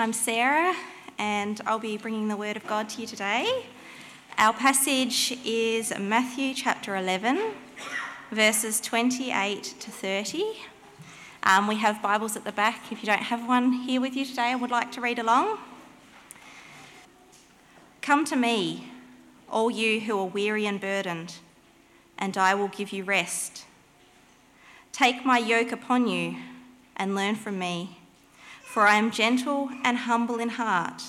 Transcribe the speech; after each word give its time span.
I'm 0.00 0.14
Sarah, 0.14 0.74
and 1.18 1.60
I'll 1.66 1.78
be 1.78 1.98
bringing 1.98 2.28
the 2.28 2.36
Word 2.36 2.56
of 2.56 2.66
God 2.66 2.88
to 2.88 3.02
you 3.02 3.06
today. 3.06 3.66
Our 4.38 4.54
passage 4.54 5.38
is 5.44 5.92
Matthew 5.98 6.54
chapter 6.54 6.96
11, 6.96 7.38
verses 8.30 8.80
28 8.80 9.62
to 9.62 9.90
30. 9.90 10.56
Um, 11.42 11.66
we 11.66 11.76
have 11.76 12.00
Bibles 12.00 12.34
at 12.34 12.44
the 12.46 12.52
back. 12.52 12.90
If 12.90 13.02
you 13.02 13.06
don't 13.08 13.24
have 13.24 13.46
one 13.46 13.72
here 13.72 14.00
with 14.00 14.16
you 14.16 14.24
today 14.24 14.52
and 14.52 14.62
would 14.62 14.70
like 14.70 14.90
to 14.92 15.02
read 15.02 15.18
along, 15.18 15.58
come 18.00 18.24
to 18.24 18.36
me, 18.36 18.90
all 19.50 19.70
you 19.70 20.00
who 20.00 20.18
are 20.18 20.24
weary 20.24 20.64
and 20.64 20.80
burdened, 20.80 21.34
and 22.16 22.38
I 22.38 22.54
will 22.54 22.68
give 22.68 22.90
you 22.90 23.04
rest. 23.04 23.66
Take 24.92 25.26
my 25.26 25.36
yoke 25.36 25.72
upon 25.72 26.08
you 26.08 26.36
and 26.96 27.14
learn 27.14 27.34
from 27.34 27.58
me, 27.58 27.99
for 28.70 28.86
I 28.86 28.94
am 28.94 29.10
gentle 29.10 29.68
and 29.82 29.96
humble 29.96 30.38
in 30.38 30.50
heart, 30.50 31.02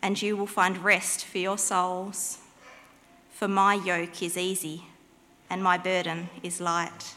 and 0.00 0.22
you 0.22 0.36
will 0.36 0.46
find 0.46 0.78
rest 0.78 1.24
for 1.24 1.38
your 1.38 1.58
souls. 1.58 2.38
For 3.32 3.48
my 3.48 3.74
yoke 3.74 4.22
is 4.22 4.36
easy 4.38 4.84
and 5.50 5.60
my 5.60 5.76
burden 5.76 6.28
is 6.44 6.60
light. 6.60 7.16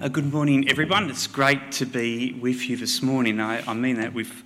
Uh, 0.00 0.08
good 0.08 0.32
morning, 0.32 0.66
everyone. 0.70 1.10
It's 1.10 1.26
great 1.26 1.72
to 1.72 1.84
be 1.84 2.32
with 2.32 2.70
you 2.70 2.78
this 2.78 3.02
morning. 3.02 3.38
I, 3.38 3.62
I 3.70 3.74
mean 3.74 3.96
that 3.96 4.14
with 4.14 4.44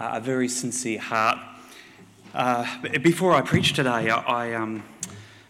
a 0.00 0.20
very 0.20 0.48
sincere 0.48 0.98
heart. 0.98 1.38
Uh, 2.32 2.66
before 3.02 3.34
I 3.34 3.42
preach 3.42 3.74
today, 3.74 4.08
I, 4.08 4.18
I 4.20 4.54
um, 4.54 4.82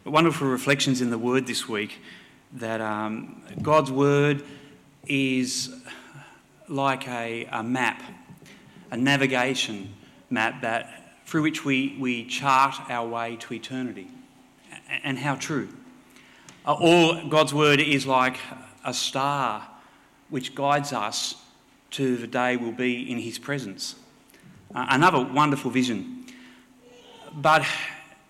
wonderful 0.04 0.48
reflections 0.48 1.00
in 1.00 1.10
the 1.10 1.18
Word 1.18 1.46
this 1.46 1.68
week 1.68 2.00
that 2.54 2.80
um, 2.80 3.42
God's 3.62 3.92
Word 3.92 4.42
is 5.06 5.72
like 6.66 7.06
a, 7.06 7.46
a, 7.52 7.62
map, 7.62 8.02
a 8.90 8.96
navigation 8.96 9.94
map 10.30 10.62
that 10.62 11.20
through 11.26 11.42
which 11.42 11.64
we, 11.64 11.96
we 12.00 12.24
chart 12.24 12.74
our 12.90 13.06
way 13.06 13.36
to 13.36 13.54
eternity. 13.54 14.08
And 15.04 15.16
how 15.16 15.36
true. 15.36 15.68
Uh, 16.66 16.74
or 16.74 17.28
God's 17.28 17.54
Word 17.54 17.80
is 17.80 18.04
like 18.04 18.38
a 18.84 18.92
star 18.92 19.68
which 20.28 20.56
guides 20.56 20.92
us 20.92 21.36
to 21.92 22.16
the 22.16 22.26
day 22.26 22.56
we'll 22.56 22.72
be 22.72 23.08
in 23.08 23.18
His 23.18 23.38
presence. 23.38 23.94
Uh, 24.74 24.86
another 24.90 25.20
wonderful 25.20 25.70
vision. 25.70 26.24
But 27.34 27.66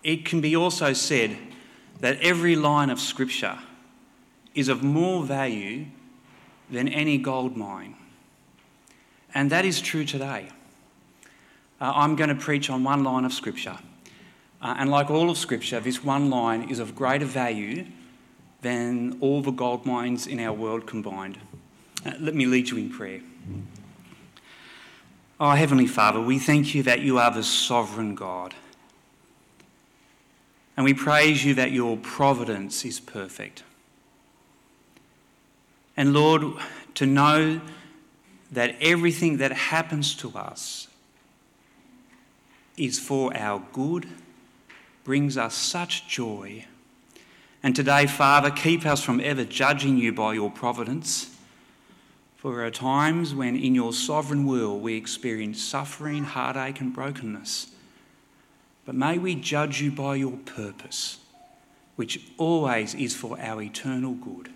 it 0.03 0.25
can 0.25 0.41
be 0.41 0.55
also 0.55 0.93
said 0.93 1.37
that 1.99 2.19
every 2.21 2.55
line 2.55 2.89
of 2.89 2.99
Scripture 2.99 3.59
is 4.55 4.67
of 4.67 4.83
more 4.83 5.23
value 5.23 5.85
than 6.69 6.87
any 6.87 7.17
gold 7.17 7.55
mine. 7.55 7.95
And 9.33 9.49
that 9.51 9.65
is 9.65 9.79
true 9.79 10.03
today. 10.03 10.47
Uh, 11.79 11.93
I'm 11.95 12.15
going 12.15 12.29
to 12.29 12.35
preach 12.35 12.69
on 12.69 12.83
one 12.83 13.03
line 13.03 13.25
of 13.25 13.33
Scripture. 13.33 13.77
Uh, 14.61 14.75
and 14.77 14.89
like 14.89 15.09
all 15.09 15.29
of 15.29 15.37
Scripture, 15.37 15.79
this 15.79 16.03
one 16.03 16.29
line 16.29 16.69
is 16.69 16.79
of 16.79 16.95
greater 16.95 17.25
value 17.25 17.85
than 18.61 19.17
all 19.21 19.41
the 19.41 19.51
gold 19.51 19.85
mines 19.85 20.27
in 20.27 20.39
our 20.39 20.53
world 20.53 20.85
combined. 20.85 21.39
Uh, 22.05 22.11
let 22.19 22.35
me 22.35 22.45
lead 22.45 22.69
you 22.69 22.77
in 22.77 22.89
prayer. 22.89 23.21
Oh, 25.43 25.49
Heavenly 25.49 25.87
Father, 25.87 26.21
we 26.21 26.37
thank 26.37 26.75
you 26.75 26.83
that 26.83 26.99
you 26.99 27.17
are 27.17 27.31
the 27.31 27.41
sovereign 27.41 28.13
God. 28.13 28.53
And 30.77 30.83
we 30.83 30.93
praise 30.93 31.43
you 31.43 31.55
that 31.55 31.71
your 31.71 31.97
providence 31.97 32.85
is 32.85 32.99
perfect. 32.99 33.63
And 35.97 36.13
Lord, 36.13 36.43
to 36.93 37.07
know 37.07 37.59
that 38.51 38.75
everything 38.79 39.37
that 39.37 39.51
happens 39.51 40.13
to 40.17 40.29
us 40.37 40.87
is 42.77 42.99
for 42.99 43.35
our 43.35 43.63
good 43.73 44.07
brings 45.03 45.37
us 45.37 45.55
such 45.55 46.07
joy 46.07 46.65
and 47.63 47.75
today, 47.75 48.07
Father, 48.07 48.49
keep 48.49 48.85
us 48.85 49.03
from 49.03 49.19
ever 49.19 49.43
judging 49.43 49.97
you 49.97 50.11
by 50.11 50.33
your 50.33 50.49
providence. 50.49 51.30
For 52.41 52.55
there 52.55 52.65
are 52.65 52.71
times 52.71 53.35
when, 53.35 53.55
in 53.55 53.75
your 53.75 53.93
sovereign 53.93 54.47
will, 54.47 54.79
we 54.79 54.95
experience 54.95 55.61
suffering, 55.61 56.23
heartache, 56.23 56.81
and 56.81 56.91
brokenness. 56.91 57.67
But 58.83 58.95
may 58.95 59.19
we 59.19 59.35
judge 59.35 59.79
you 59.79 59.91
by 59.91 60.15
your 60.15 60.37
purpose, 60.37 61.19
which 61.97 62.31
always 62.39 62.95
is 62.95 63.15
for 63.15 63.39
our 63.39 63.61
eternal 63.61 64.15
good. 64.15 64.49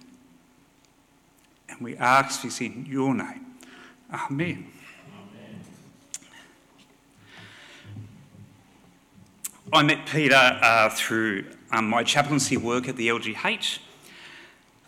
And 1.70 1.80
we 1.80 1.96
ask 1.98 2.42
this 2.42 2.60
in 2.60 2.88
your 2.88 3.14
name. 3.14 3.46
Amen. 4.12 4.66
Amen. 5.14 5.62
I 9.72 9.84
met 9.84 10.08
Peter 10.08 10.34
uh, 10.36 10.90
through 10.90 11.46
um, 11.72 11.88
my 11.88 12.04
chaplaincy 12.04 12.58
work 12.58 12.88
at 12.90 12.96
the 12.98 13.10
LGH. 13.10 13.78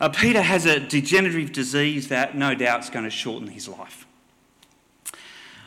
Uh, 0.00 0.08
Peter 0.08 0.42
has 0.42 0.64
a 0.64 0.78
degenerative 0.78 1.52
disease 1.52 2.08
that 2.08 2.36
no 2.36 2.54
doubt 2.54 2.84
is 2.84 2.90
going 2.90 3.04
to 3.04 3.10
shorten 3.10 3.48
his 3.48 3.66
life. 3.66 4.06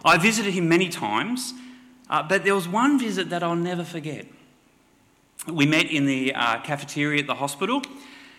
I 0.06 0.18
visited 0.18 0.54
him 0.54 0.70
many 0.70 0.90
times, 0.90 1.54
uh, 2.10 2.24
but 2.24 2.44
there 2.44 2.56
was 2.56 2.68
one 2.68 2.98
visit 2.98 3.30
that 3.30 3.44
I'll 3.44 3.56
never 3.56 3.84
forget. 3.84 4.26
We 5.48 5.66
met 5.66 5.92
in 5.92 6.06
the 6.06 6.34
uh, 6.34 6.62
cafeteria 6.62 7.22
at 7.22 7.28
the 7.28 7.36
hospital, 7.36 7.82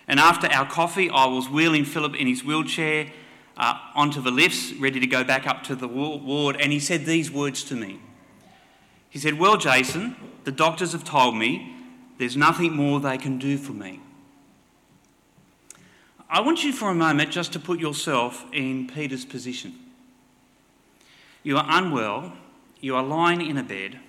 and 0.09 0.19
after 0.19 0.47
our 0.49 0.67
coffee, 0.67 1.11
I 1.11 1.27
was 1.27 1.49
wheeling 1.49 1.85
Philip 1.85 2.15
in 2.17 2.27
his 2.27 2.43
wheelchair 2.43 3.13
uh, 3.57 3.79
onto 3.95 4.21
the 4.21 4.31
lifts, 4.31 4.73
ready 4.75 4.99
to 4.99 5.07
go 5.07 5.23
back 5.25 5.47
up 5.47 5.63
to 5.65 5.75
the 5.75 5.89
ward, 5.89 6.57
and 6.59 6.73
he 6.73 6.81
said 6.81 7.05
these 7.05 7.31
words 7.31 7.63
to 7.65 7.77
me. 7.77 8.01
He 9.11 9.19
said, 9.19 9.39
Well, 9.39 9.59
Jason, 9.59 10.17
the 10.45 10.53
doctors 10.53 10.93
have 10.93 11.05
told 11.05 11.37
me 11.37 11.77
there's 12.19 12.37
nothing 12.37 12.73
more 12.75 12.99
they 12.99 13.19
can 13.19 13.39
do 13.39 13.59
for 13.59 13.73
me. 13.73 14.01
I 16.33 16.41
want 16.41 16.65
you 16.65 16.73
for 16.73 16.89
a 16.89 16.95
moment 16.95 17.31
just 17.31 17.53
to 17.53 17.59
put 17.59 17.79
yourself 17.79 18.47
in 18.55 18.87
Peter's 18.87 19.27
position. 19.27 19.75
You 21.43 21.59
are 21.59 21.67
unwell, 21.69 22.33
you 22.81 22.97
are 22.97 23.03
lying 23.03 23.43
in 23.43 23.59
a 23.59 23.63
bed, 23.63 24.01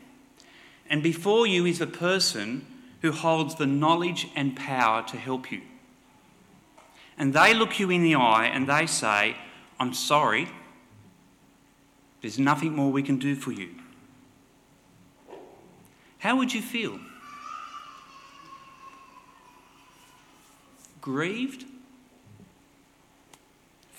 and 0.90 1.04
before 1.04 1.46
you 1.46 1.66
is 1.66 1.82
a 1.82 1.86
person 1.86 2.66
who 3.02 3.12
holds 3.12 3.56
the 3.56 3.66
knowledge 3.66 4.30
and 4.38 4.56
power 4.56 5.04
to 5.04 5.18
help 5.18 5.52
you. 5.52 5.64
And 7.18 7.34
they 7.34 7.54
look 7.54 7.78
you 7.78 7.90
in 7.90 8.04
the 8.04 8.16
eye 8.16 8.46
and 8.46 8.70
they 8.70 8.88
say, 8.88 9.36
I'm 9.78 9.94
sorry, 9.94 10.48
there's 12.22 12.40
nothing 12.40 12.74
more 12.74 12.90
we 12.90 13.04
can 13.04 13.18
do 13.18 13.36
for 13.36 13.52
you. 13.52 13.72
How 16.20 16.38
would 16.38 16.54
you 16.54 16.62
feel? 16.62 17.02
Grieved? 21.02 21.66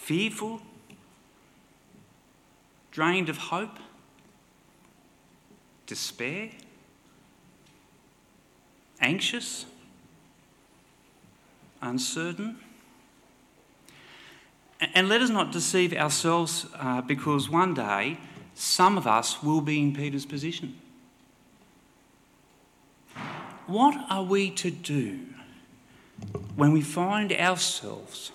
Fearful? 0.05 0.61
Drained 2.91 3.31
of 3.31 3.39
hope? 3.39 3.79
Despair? 5.87 6.51
Anxious? 9.01 9.65
Uncertain? 11.81 12.59
And 14.93 15.09
let 15.09 15.23
us 15.23 15.31
not 15.31 15.53
deceive 15.53 15.95
ourselves 15.95 16.67
uh, 16.79 17.01
because 17.01 17.49
one 17.49 17.73
day 17.73 18.19
some 18.55 18.99
of 18.99 19.07
us 19.07 19.43
will 19.43 19.63
be 19.63 19.81
in 19.81 19.95
Peter's 19.95 20.27
position. 20.27 20.79
What 23.67 23.97
are 24.11 24.23
we 24.23 24.51
to 24.51 24.71
do 24.71 25.21
when 26.57 26.73
we 26.73 26.83
find 26.83 27.33
ourselves 27.33 28.33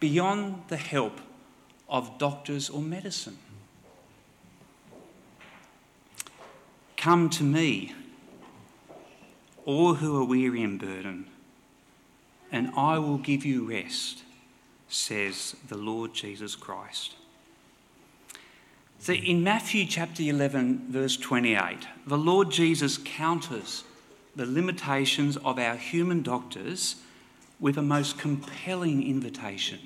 beyond 0.00 0.62
the 0.68 0.76
help 0.76 1.20
of 1.88 2.18
doctors 2.18 2.68
or 2.70 2.82
medicine? 2.82 3.38
Come 6.96 7.30
to 7.30 7.44
me, 7.44 7.94
all 9.64 9.94
who 9.94 10.20
are 10.20 10.24
weary 10.24 10.62
and 10.62 10.78
burdened, 10.78 11.26
and 12.50 12.70
I 12.76 12.98
will 12.98 13.18
give 13.18 13.44
you 13.44 13.70
rest, 13.70 14.22
says 14.88 15.54
the 15.68 15.76
Lord 15.76 16.12
Jesus 16.14 16.56
Christ. 16.56 17.14
So 18.98 19.12
in 19.12 19.44
Matthew 19.44 19.86
chapter 19.86 20.22
11, 20.22 20.86
verse 20.90 21.16
28, 21.16 21.86
the 22.06 22.18
Lord 22.18 22.50
Jesus 22.50 22.98
counters 22.98 23.84
the 24.34 24.44
limitations 24.44 25.36
of 25.38 25.58
our 25.58 25.76
human 25.76 26.22
doctors 26.22 26.96
with 27.60 27.76
a 27.76 27.82
most 27.82 28.18
compelling 28.18 29.02
invitation 29.08 29.80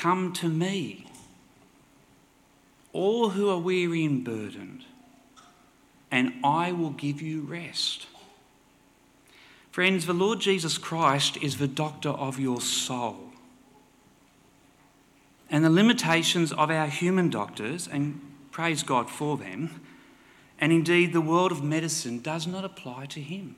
Come 0.00 0.32
to 0.32 0.48
me, 0.48 1.04
all 2.94 3.28
who 3.28 3.50
are 3.50 3.58
weary 3.58 4.06
and 4.06 4.24
burdened, 4.24 4.86
and 6.10 6.32
I 6.42 6.72
will 6.72 6.88
give 6.88 7.20
you 7.20 7.42
rest. 7.42 8.06
Friends, 9.70 10.06
the 10.06 10.14
Lord 10.14 10.40
Jesus 10.40 10.78
Christ 10.78 11.36
is 11.42 11.58
the 11.58 11.68
doctor 11.68 12.08
of 12.08 12.40
your 12.40 12.62
soul. 12.62 13.34
And 15.50 15.62
the 15.62 15.68
limitations 15.68 16.50
of 16.50 16.70
our 16.70 16.86
human 16.86 17.28
doctors, 17.28 17.86
and 17.86 18.22
praise 18.50 18.82
God 18.82 19.10
for 19.10 19.36
them, 19.36 19.82
and 20.58 20.72
indeed 20.72 21.12
the 21.12 21.20
world 21.20 21.52
of 21.52 21.62
medicine 21.62 22.20
does 22.20 22.46
not 22.46 22.64
apply 22.64 23.04
to 23.04 23.20
him. 23.20 23.56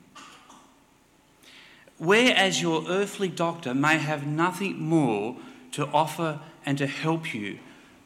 Whereas 2.03 2.61
your 2.61 2.83
earthly 2.89 3.29
doctor 3.29 3.73
may 3.73 3.97
have 3.97 4.27
nothing 4.27 4.77
more 4.77 5.37
to 5.71 5.87
offer 5.87 6.41
and 6.65 6.77
to 6.77 6.85
help 6.85 7.33
you, 7.33 7.59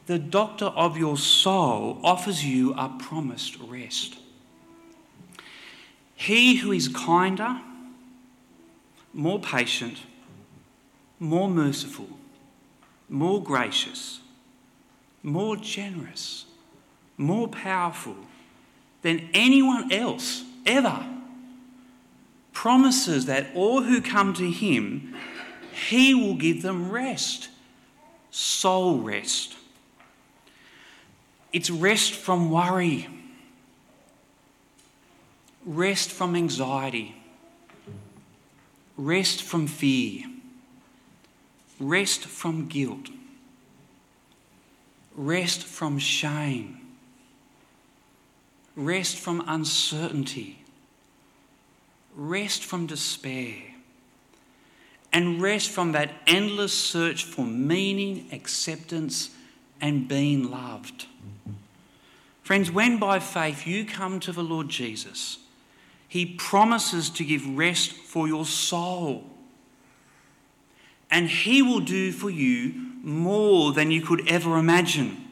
the 0.06 0.20
doctor 0.20 0.66
of 0.66 1.00
your 1.00 1.18
soul 1.18 2.00
offers 2.04 2.46
you 2.46 2.76
a 2.76 2.96
promised 3.00 3.58
rest. 3.60 4.20
He 6.14 6.58
who 6.58 6.72
is 6.72 6.88
kinder, 6.90 7.60
more 9.16 9.40
patient, 9.40 9.98
more 11.20 11.50
merciful, 11.50 12.20
more 13.10 13.42
gracious, 13.42 14.20
more 15.24 15.58
generous, 15.58 16.46
more 17.18 17.48
powerful 17.48 18.18
than 19.02 19.28
anyone 19.34 19.92
else 19.92 20.44
ever 20.68 21.17
promises 22.58 23.28
that 23.28 23.46
all 23.54 23.84
who 23.84 24.02
come 24.02 24.34
to 24.34 24.50
him, 24.50 25.14
he 25.88 26.16
will 26.16 26.34
give 26.34 26.64
them 26.64 26.90
rest, 26.90 27.50
soul 28.32 28.98
rest. 28.98 29.56
It's 31.54 31.70
rest 31.70 32.14
from 32.14 32.50
worry, 32.50 33.08
rest 35.68 36.10
from 36.10 36.36
anxiety, 36.36 37.16
rest 38.98 39.44
from 39.44 39.68
fear, 39.68 40.24
rest 41.80 42.26
from 42.26 42.68
guilt, 42.68 43.10
rest 45.16 45.64
from 45.64 46.00
shame, 46.00 46.82
rest 48.76 49.16
from 49.16 49.44
uncertainty, 49.46 50.64
rest 52.18 52.64
from 52.64 52.88
despair, 52.88 53.56
and 55.14 55.42
rest 55.42 55.70
from 55.70 55.92
that 55.94 56.12
endless 56.26 56.74
search 56.74 57.24
for 57.24 57.46
meaning, 57.46 58.28
acceptance, 58.34 59.30
and 59.80 60.08
being 60.08 60.50
loved. 60.50 61.06
Friends, 62.42 62.72
when 62.72 62.98
by 62.98 63.20
faith 63.20 63.68
you 63.68 63.86
come 63.86 64.20
to 64.22 64.32
the 64.32 64.44
Lord 64.44 64.68
Jesus, 64.68 65.38
He 66.08 66.26
promises 66.26 67.10
to 67.12 67.24
give 67.24 67.48
rest 67.58 67.92
for 67.92 68.28
your 68.28 68.46
soul. 68.46 69.26
And 71.12 71.30
He 71.30 71.62
will 71.62 71.82
do 71.82 72.12
for 72.12 72.30
you 72.30 72.74
more 73.04 73.74
than 73.74 73.92
you 73.92 74.02
could 74.02 74.28
ever 74.28 74.58
imagine. 74.58 75.24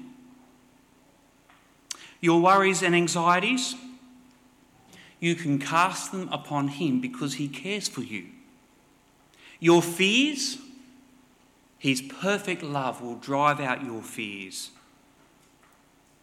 Your 2.22 2.42
worries 2.42 2.84
and 2.84 2.96
anxieties, 2.96 3.76
you 5.20 5.36
can 5.36 5.60
cast 5.60 6.12
them 6.12 6.30
upon 6.32 6.68
Him 6.68 7.02
because 7.02 7.36
He 7.36 7.48
cares 7.48 7.88
for 7.88 8.02
you. 8.02 8.28
Your 9.60 9.82
fears, 9.82 10.58
His 11.78 12.02
perfect 12.02 12.64
love 12.64 13.02
will 13.02 13.16
drive 13.16 13.60
out 13.60 13.84
your 13.84 14.02
fears. 14.02 14.72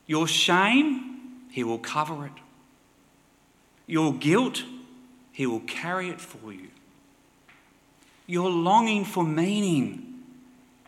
Your 0.07 0.27
shame, 0.27 1.47
He 1.51 1.65
will 1.65 1.79
cover 1.79 2.27
it. 2.27 2.33
Your 3.87 4.13
guilt, 4.13 4.65
He 5.33 5.47
will 5.47 5.61
carry 5.61 6.09
it 6.09 6.21
for 6.21 6.53
you. 6.53 6.69
Your 8.27 8.51
longing 8.51 9.05
for 9.05 9.25
meaning, 9.25 10.21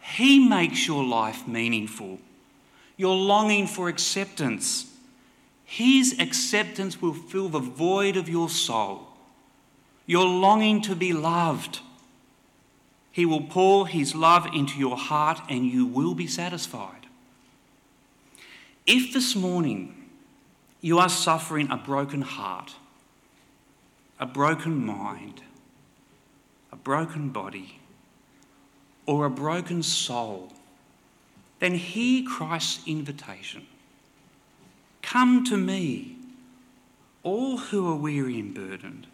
He 0.00 0.48
makes 0.48 0.86
your 0.86 1.04
life 1.04 1.48
meaningful. 1.48 2.18
Your 2.96 3.16
longing 3.16 3.66
for 3.66 3.88
acceptance, 3.88 4.93
his 5.64 6.18
acceptance 6.18 7.00
will 7.00 7.14
fill 7.14 7.48
the 7.48 7.58
void 7.58 8.16
of 8.16 8.28
your 8.28 8.48
soul. 8.48 9.08
Your 10.06 10.26
longing 10.26 10.82
to 10.82 10.94
be 10.94 11.12
loved. 11.12 11.80
He 13.10 13.24
will 13.24 13.42
pour 13.42 13.86
His 13.86 14.14
love 14.14 14.46
into 14.54 14.78
your 14.78 14.96
heart 14.96 15.40
and 15.48 15.64
you 15.64 15.86
will 15.86 16.14
be 16.14 16.26
satisfied. 16.26 17.06
If 18.86 19.14
this 19.14 19.34
morning 19.34 20.10
you 20.80 20.98
are 20.98 21.08
suffering 21.08 21.70
a 21.70 21.76
broken 21.76 22.20
heart, 22.20 22.74
a 24.20 24.26
broken 24.26 24.84
mind, 24.84 25.42
a 26.70 26.76
broken 26.76 27.30
body, 27.30 27.78
or 29.06 29.24
a 29.24 29.30
broken 29.30 29.82
soul, 29.82 30.52
then 31.60 31.74
hear 31.74 32.28
Christ's 32.28 32.86
invitation 32.86 33.66
Come 35.04 35.44
to 35.44 35.56
me, 35.58 36.16
all 37.22 37.58
who 37.58 37.92
are 37.92 37.94
weary 37.94 38.40
and 38.40 38.54
burdened, 38.54 39.06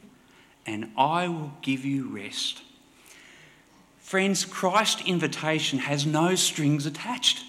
and 0.65 0.93
I 0.97 1.27
will 1.27 1.53
give 1.63 1.85
you 1.85 2.07
rest. 2.07 2.63
Friends, 3.99 4.45
Christ's 4.45 5.03
invitation 5.05 5.81
has 5.81 6.07
no 6.07 6.37
strings 6.37 6.87
attached. 6.87 7.45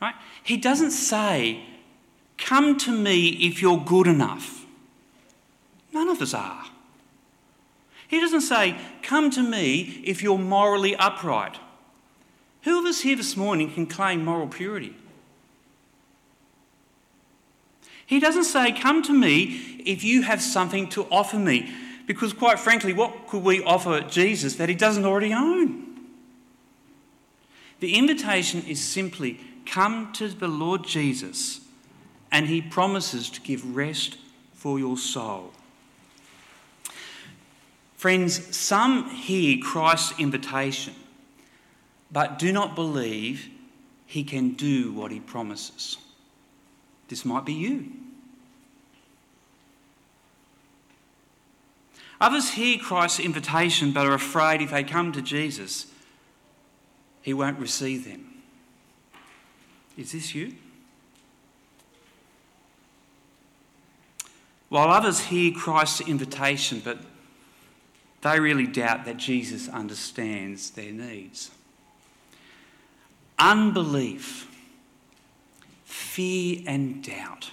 Right? 0.00 0.14
He 0.44 0.56
doesn't 0.56 0.92
say, 0.92 1.64
Come 2.38 2.78
to 2.78 2.92
me 2.92 3.28
if 3.28 3.60
you're 3.60 3.82
good 3.84 4.06
enough. 4.06 4.64
None 5.92 6.08
of 6.08 6.22
us 6.22 6.32
are. 6.32 6.64
He 8.06 8.20
doesn't 8.20 8.42
say, 8.42 8.76
Come 9.02 9.30
to 9.30 9.42
me 9.42 10.00
if 10.04 10.22
you're 10.22 10.38
morally 10.38 10.94
upright. 10.94 11.58
Who 12.62 12.78
of 12.78 12.84
us 12.84 13.00
here 13.00 13.16
this 13.16 13.36
morning 13.36 13.72
can 13.72 13.86
claim 13.86 14.24
moral 14.24 14.46
purity? 14.46 14.94
He 18.06 18.20
doesn't 18.20 18.44
say, 18.44 18.72
Come 18.72 19.02
to 19.04 19.12
me 19.12 19.80
if 19.84 20.04
you 20.04 20.22
have 20.22 20.42
something 20.42 20.88
to 20.90 21.04
offer 21.10 21.38
me. 21.38 21.72
Because, 22.06 22.32
quite 22.32 22.58
frankly, 22.58 22.92
what 22.92 23.28
could 23.28 23.42
we 23.42 23.62
offer 23.62 24.00
Jesus 24.00 24.56
that 24.56 24.68
he 24.68 24.74
doesn't 24.74 25.06
already 25.06 25.32
own? 25.32 25.84
The 27.80 27.96
invitation 27.96 28.62
is 28.66 28.82
simply 28.82 29.40
come 29.66 30.12
to 30.14 30.28
the 30.28 30.48
Lord 30.48 30.84
Jesus, 30.84 31.60
and 32.30 32.46
he 32.46 32.60
promises 32.60 33.30
to 33.30 33.40
give 33.40 33.74
rest 33.74 34.18
for 34.52 34.78
your 34.78 34.98
soul. 34.98 35.52
Friends, 37.96 38.54
some 38.54 39.08
hear 39.08 39.58
Christ's 39.62 40.18
invitation, 40.18 40.94
but 42.12 42.38
do 42.38 42.52
not 42.52 42.74
believe 42.74 43.48
he 44.06 44.24
can 44.24 44.50
do 44.52 44.92
what 44.92 45.10
he 45.10 45.20
promises. 45.20 45.96
This 47.08 47.24
might 47.24 47.46
be 47.46 47.54
you. 47.54 47.90
Others 52.24 52.52
hear 52.52 52.78
Christ's 52.78 53.20
invitation 53.20 53.92
but 53.92 54.06
are 54.06 54.14
afraid 54.14 54.62
if 54.62 54.70
they 54.70 54.82
come 54.82 55.12
to 55.12 55.20
Jesus, 55.20 55.88
he 57.20 57.34
won't 57.34 57.58
receive 57.58 58.06
them. 58.06 58.42
Is 59.98 60.12
this 60.12 60.34
you? 60.34 60.54
While 64.70 64.88
others 64.88 65.20
hear 65.20 65.52
Christ's 65.52 66.00
invitation 66.00 66.80
but 66.82 66.96
they 68.22 68.40
really 68.40 68.68
doubt 68.68 69.04
that 69.04 69.18
Jesus 69.18 69.68
understands 69.68 70.70
their 70.70 70.92
needs. 70.92 71.50
Unbelief 73.38 74.50
fear 75.84 76.62
and 76.66 77.04
doubt 77.04 77.50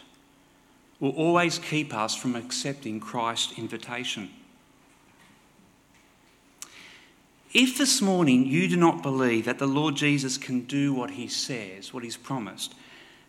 will 1.02 1.12
always 1.12 1.60
keep 1.60 1.94
us 1.94 2.16
from 2.16 2.38
accepting 2.38 3.02
Christ's 3.02 3.60
invitation. 3.60 4.30
If 7.54 7.78
this 7.78 8.02
morning 8.02 8.46
you 8.46 8.70
do 8.70 8.78
not 8.78 9.04
believe 9.04 9.46
that 9.46 9.60
the 9.60 9.68
Lord 9.68 9.96
Jesus 9.96 10.38
can 10.38 10.62
do 10.62 10.94
what 10.94 11.12
he 11.12 11.28
says, 11.28 11.94
what 11.94 12.04
he's 12.04 12.16
promised, 12.16 12.76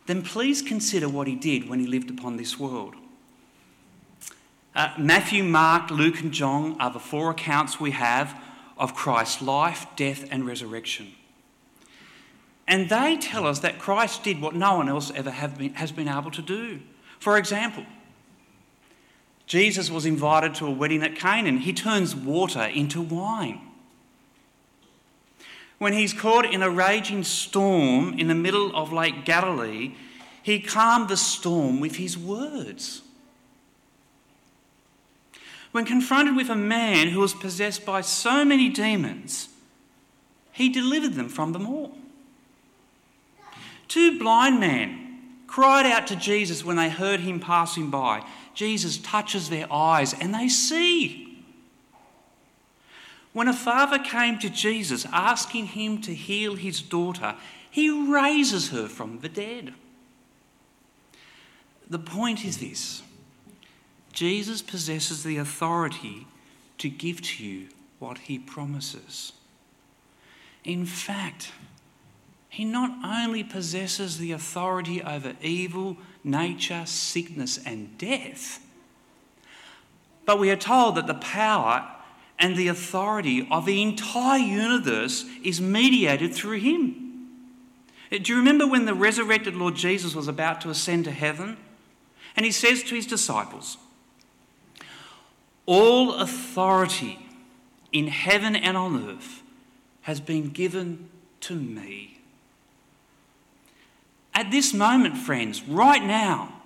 then 0.07 0.23
please 0.23 0.63
consider 0.63 1.09
what 1.09 1.27
he 1.27 1.35
did 1.35 1.69
when 1.69 1.81
he 1.81 1.87
lived 1.87 2.11
upon 2.11 2.37
this 2.37 2.59
world. 2.59 2.95
Uh, 4.75 4.95
Matthew, 4.97 5.43
Mark, 5.43 5.91
Luke, 5.91 6.21
and 6.21 6.33
John 6.33 6.81
are 6.81 6.91
the 6.91 7.01
four 7.01 7.31
accounts 7.31 7.81
we 7.81 7.91
have 7.91 8.41
of 8.79 8.95
Christ's 8.95 9.43
life, 9.43 9.87
death, 9.97 10.27
and 10.31 10.47
resurrection. 10.47 11.13
And 12.69 12.89
they 12.89 13.17
tell 13.17 13.47
us 13.47 13.59
that 13.59 13.81
Christ 13.81 14.23
did 14.23 14.41
what 14.41 14.55
no 14.55 14.77
one 14.77 14.89
else 14.89 15.11
ever 15.15 15.35
been, 15.59 15.75
has 15.75 15.91
been 15.91 16.09
able 16.09 16.31
to 16.31 16.43
do. 16.43 16.81
For 17.19 17.37
example, 17.37 17.85
Jesus 19.47 19.91
was 19.91 20.07
invited 20.07 20.55
to 20.57 20.67
a 20.67 20.71
wedding 20.71 21.03
at 21.03 21.17
Canaan. 21.17 21.59
He 21.59 21.73
turns 21.73 22.15
water 22.15 22.63
into 22.63 23.03
wine. 23.03 23.61
When 25.83 25.95
he's 25.95 26.13
caught 26.13 26.45
in 26.45 26.63
a 26.63 26.71
raging 26.71 27.25
storm 27.25 28.17
in 28.17 28.29
the 28.29 28.37
middle 28.37 28.71
of 28.77 28.93
Lake 28.93 29.25
Galilee, 29.25 29.95
he 30.41 30.61
calmed 30.61 31.09
the 31.09 31.17
storm 31.17 31.81
with 31.81 31.97
his 31.97 32.17
words. 32.17 33.03
When 35.73 35.85
confronted 35.85 36.37
with 36.37 36.51
a 36.51 36.55
man 36.55 37.09
who 37.09 37.19
was 37.19 37.35
possessed 37.35 37.85
by 37.85 38.01
so 38.01 38.45
many 38.45 38.69
demons, 38.69 39.49
he 40.53 40.69
delivered 40.69 41.15
them 41.15 41.29
from 41.29 41.51
them 41.51 41.67
all. 41.67 41.97
Two 43.89 44.21
blind 44.21 44.61
men 44.61 45.41
cried 45.49 45.85
out 45.85 46.07
to 46.07 46.15
Jesus 46.15 46.65
when 46.65 46.77
they 46.77 46.91
heard 46.91 47.19
him 47.19 47.41
passing 47.41 47.91
by. 47.91 48.25
Jesus 48.55 48.99
touches 48.99 49.51
their 49.51 49.67
eyes 49.73 50.15
and 50.15 50.33
they 50.33 50.49
see. 50.49 51.32
When 53.33 53.49
a 53.49 53.55
father 53.55 53.99
came 53.99 54.39
to 54.41 54.51
Jesus 54.51 55.07
asking 55.13 55.69
him 55.69 56.01
to 56.03 56.15
heal 56.15 56.55
his 56.55 56.83
daughter, 56.83 57.35
he 57.71 57.89
raises 57.91 58.71
her 58.71 58.89
from 58.89 59.21
the 59.21 59.29
dead. 59.29 59.73
The 61.89 61.99
point 61.99 62.45
is 62.45 62.59
this 62.59 63.03
Jesus 64.13 64.61
possesses 64.61 65.25
the 65.25 65.39
authority 65.39 66.27
to 66.79 66.91
give 66.91 67.23
to 67.23 67.45
you 67.45 67.69
what 67.99 68.19
he 68.19 68.39
promises. 68.39 69.33
In 70.65 70.85
fact, 70.85 71.53
he 72.49 72.65
not 72.65 72.91
only 73.05 73.43
possesses 73.43 74.19
the 74.19 74.33
authority 74.33 75.03
over 75.03 75.35
evil, 75.41 75.97
nature, 76.23 76.85
sickness, 76.85 77.59
and 77.65 77.97
death, 77.97 78.61
but 80.27 80.39
we 80.39 80.51
are 80.51 80.57
told 80.57 80.97
that 80.97 81.07
the 81.07 81.15
power 81.15 81.89
and 82.39 82.57
the 82.57 82.69
authority 82.69 83.47
of 83.51 83.67
the 83.67 83.83
entire 83.83 84.39
universe 84.39 85.25
is 85.43 85.61
mediated 85.61 86.35
through 86.35 86.59
him. 86.59 87.29
Uh, 88.11 88.19
do 88.19 88.33
you 88.33 88.39
remember 88.39 88.67
when 88.67 88.85
the 88.85 88.95
resurrected 88.95 89.55
Lord 89.55 89.77
Jesus 89.77 90.15
was 90.15 90.29
about 90.29 90.61
to 90.63 90.71
ascend 90.71 91.05
to 91.05 91.11
heaven? 91.11 91.57
And 92.37 92.45
he 92.45 92.53
says 92.53 92.83
to 92.85 92.95
his 92.95 93.07
disciples, 93.07 93.77
All 95.67 96.15
authority 96.15 97.27
in 97.93 98.09
heaven 98.09 98.57
and 98.57 98.77
on 98.77 99.09
earth 99.09 99.43
has 100.03 100.21
been 100.21 100.49
given 100.49 101.09
to 101.41 101.55
me. 101.55 102.21
At 104.35 104.51
this 104.51 104.73
moment, 104.73 105.19
friends, 105.19 105.63
right 105.63 106.03
now, 106.03 106.62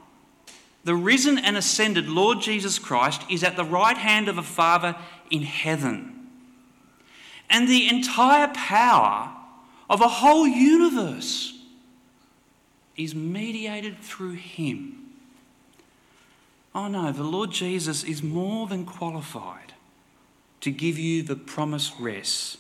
the 0.87 0.95
risen 0.95 1.37
and 1.37 1.57
ascended 1.57 2.09
Lord 2.09 2.41
Jesus 2.41 2.79
Christ 2.79 3.23
is 3.29 3.43
at 3.43 3.57
the 3.57 3.65
right 3.65 3.99
hand 3.99 4.29
of 4.29 4.39
a 4.39 4.43
Father 4.43 4.95
in 5.33 5.43
heaven. 5.43 6.29
And 7.51 7.67
the 7.67 7.89
entire 7.89 8.47
power 8.55 9.33
of 9.91 10.01
a 10.01 10.07
whole 10.07 10.47
universe 10.47 11.59
is 12.97 13.17
mediated 13.17 13.99
through 13.99 14.35
him. 14.35 15.11
Oh 16.73 16.87
no, 16.87 17.11
the 17.11 17.25
Lord 17.25 17.51
Jesus 17.51 18.05
is 18.05 18.23
more 18.23 18.69
than 18.69 18.87
qualified 18.87 19.73
to 20.61 20.71
give 20.71 20.99
you 20.99 21.25
the 21.25 21.35
promised 21.35 21.95
rest 21.99 22.59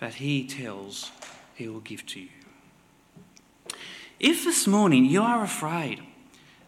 that 0.00 0.16
he 0.16 0.46
tells 0.46 1.12
he 1.54 1.66
will 1.66 1.80
give 1.80 2.04
to 2.08 2.20
you. 2.20 2.28
If 4.20 4.44
this 4.44 4.66
morning 4.66 5.06
you 5.06 5.22
are 5.22 5.42
afraid 5.42 6.02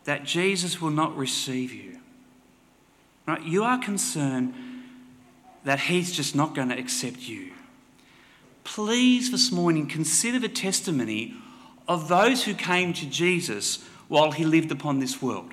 that 0.09 0.25
Jesus 0.25 0.81
will 0.81 0.88
not 0.88 1.15
receive 1.19 1.71
you, 1.71 1.99
right, 3.27 3.43
you 3.43 3.62
are 3.62 3.77
concerned 3.77 4.55
that 5.65 5.81
he's 5.81 6.12
just 6.12 6.35
not 6.35 6.55
going 6.55 6.71
to 6.71 6.79
accept 6.79 7.29
you, 7.29 7.53
please 8.65 9.31
this 9.31 9.53
morning 9.53 9.87
consider 9.87 10.38
the 10.38 10.49
testimony 10.49 11.35
of 11.87 12.09
those 12.09 12.45
who 12.45 12.55
came 12.55 12.95
to 12.95 13.05
Jesus 13.05 13.85
while 14.09 14.31
he 14.31 14.47
lived 14.47 14.73
upon 14.73 14.99
this 14.99 15.21
world. 15.21 15.53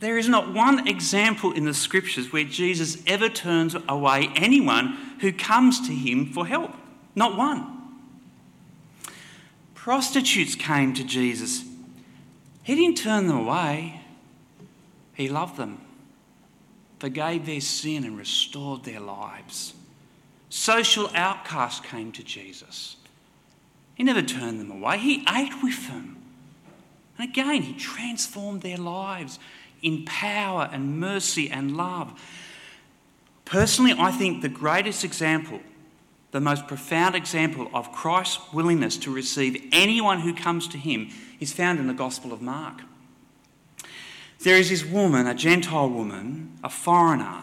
There 0.00 0.18
is 0.18 0.28
not 0.28 0.52
one 0.52 0.88
example 0.88 1.52
in 1.52 1.66
the 1.66 1.72
scriptures 1.72 2.32
where 2.32 2.42
Jesus 2.42 3.00
ever 3.06 3.28
turns 3.28 3.76
away 3.88 4.32
anyone 4.34 4.98
who 5.20 5.32
comes 5.32 5.86
to 5.86 5.94
him 5.94 6.32
for 6.32 6.48
help. 6.48 6.74
Not 7.14 7.36
one. 7.36 7.78
Prostitutes 9.76 10.56
came 10.56 10.92
to 10.94 11.04
Jesus. 11.04 11.69
He 12.62 12.74
didn't 12.74 12.98
turn 12.98 13.26
them 13.26 13.38
away, 13.38 14.02
He 15.14 15.28
loved 15.28 15.56
them, 15.56 15.80
forgave 16.98 17.46
their 17.46 17.60
sin, 17.60 18.04
and 18.04 18.18
restored 18.18 18.84
their 18.84 19.00
lives. 19.00 19.74
Social 20.50 21.10
outcasts 21.14 21.80
came 21.80 22.12
to 22.12 22.22
Jesus. 22.22 22.96
He 23.94 24.02
never 24.02 24.22
turned 24.22 24.60
them 24.60 24.70
away, 24.70 24.98
He 24.98 25.26
ate 25.28 25.62
with 25.62 25.88
them. 25.88 26.16
And 27.18 27.28
again, 27.28 27.62
He 27.62 27.74
transformed 27.74 28.62
their 28.62 28.78
lives 28.78 29.38
in 29.82 30.04
power 30.04 30.68
and 30.72 31.00
mercy 31.00 31.50
and 31.50 31.76
love. 31.76 32.20
Personally, 33.44 33.94
I 33.98 34.12
think 34.12 34.42
the 34.42 34.48
greatest 34.48 35.04
example 35.04 35.60
the 36.30 36.40
most 36.40 36.68
profound 36.68 37.14
example 37.14 37.68
of 37.74 37.92
Christ's 37.92 38.52
willingness 38.52 38.96
to 38.98 39.12
receive 39.12 39.68
anyone 39.72 40.20
who 40.20 40.34
comes 40.34 40.68
to 40.68 40.78
him 40.78 41.10
is 41.40 41.52
found 41.52 41.78
in 41.78 41.86
the 41.86 41.94
Gospel 41.94 42.32
of 42.32 42.40
Mark. 42.40 42.82
There 44.40 44.56
is 44.56 44.70
this 44.70 44.84
woman, 44.84 45.26
a 45.26 45.34
Gentile 45.34 45.90
woman, 45.90 46.58
a 46.62 46.70
foreigner, 46.70 47.42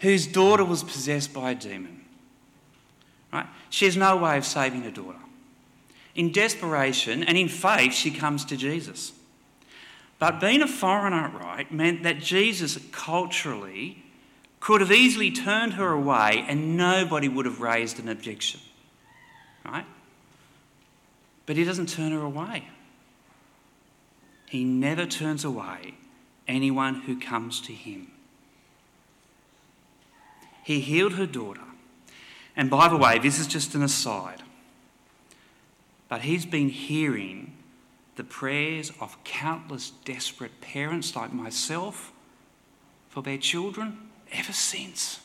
whose 0.00 0.26
daughter 0.26 0.64
was 0.64 0.82
possessed 0.82 1.32
by 1.32 1.52
a 1.52 1.54
demon. 1.54 2.04
Right? 3.32 3.46
She 3.70 3.86
has 3.86 3.96
no 3.96 4.16
way 4.16 4.36
of 4.36 4.44
saving 4.44 4.82
her 4.82 4.90
daughter. 4.90 5.18
In 6.14 6.32
desperation 6.32 7.22
and 7.24 7.36
in 7.36 7.48
faith, 7.48 7.92
she 7.92 8.10
comes 8.10 8.44
to 8.46 8.56
Jesus. 8.56 9.12
But 10.18 10.40
being 10.40 10.62
a 10.62 10.68
foreigner, 10.68 11.30
right, 11.38 11.70
meant 11.70 12.02
that 12.04 12.20
Jesus 12.20 12.78
culturally 12.92 14.02
could 14.66 14.80
have 14.80 14.90
easily 14.90 15.30
turned 15.30 15.74
her 15.74 15.92
away 15.92 16.44
and 16.48 16.76
nobody 16.76 17.28
would 17.28 17.46
have 17.46 17.60
raised 17.60 18.00
an 18.00 18.08
objection. 18.08 18.58
Right? 19.64 19.86
But 21.46 21.56
he 21.56 21.62
doesn't 21.62 21.88
turn 21.88 22.10
her 22.10 22.22
away. 22.22 22.64
He 24.46 24.64
never 24.64 25.06
turns 25.06 25.44
away 25.44 25.94
anyone 26.48 27.02
who 27.02 27.16
comes 27.16 27.60
to 27.60 27.72
him. 27.72 28.10
He 30.64 30.80
healed 30.80 31.12
her 31.12 31.26
daughter. 31.26 31.60
And 32.56 32.68
by 32.68 32.88
the 32.88 32.96
way, 32.96 33.20
this 33.20 33.38
is 33.38 33.46
just 33.46 33.76
an 33.76 33.84
aside, 33.84 34.42
but 36.08 36.22
he's 36.22 36.44
been 36.44 36.70
hearing 36.70 37.52
the 38.16 38.24
prayers 38.24 38.90
of 39.00 39.16
countless 39.22 39.90
desperate 40.04 40.60
parents 40.60 41.14
like 41.14 41.32
myself 41.32 42.12
for 43.08 43.22
their 43.22 43.38
children 43.38 44.05
ever 44.36 44.52
since. 44.52 45.20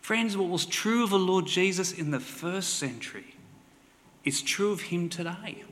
Friends, 0.00 0.36
what 0.36 0.48
was 0.48 0.66
true 0.66 1.02
of 1.02 1.10
the 1.10 1.18
Lord 1.18 1.46
Jesus 1.46 1.92
in 1.92 2.12
the 2.12 2.20
first 2.20 2.74
century 2.78 3.34
is 4.24 4.40
true 4.40 4.70
of 4.70 4.82
him 4.82 5.08
today. 5.08 5.64